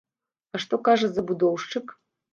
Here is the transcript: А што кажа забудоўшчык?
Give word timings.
А 0.57 0.61
што 0.63 0.79
кажа 0.89 1.11
забудоўшчык? 1.13 1.85